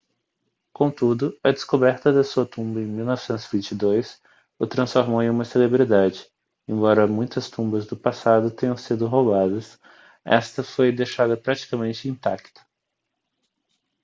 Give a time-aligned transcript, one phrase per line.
[0.73, 4.19] contudo a descoberta de sua tumba em 1922
[4.57, 6.27] o transformou em uma celebridade
[6.67, 9.79] embora muitas tumbas do passado tenham sido roubadas
[10.25, 12.61] esta foi deixada praticamente intacta